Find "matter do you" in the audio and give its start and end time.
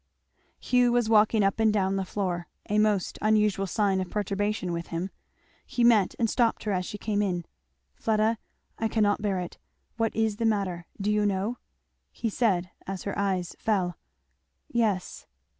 10.45-11.23